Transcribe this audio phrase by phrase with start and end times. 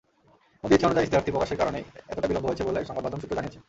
[0.61, 3.59] মোদির ইচ্ছা অনুযায়ী ইশতেহারটি প্রকাশের কারণেই এতটা বিলম্ব হয়েছে বলে সংবাদমাধ্যম সূত্র জানিয়েছে।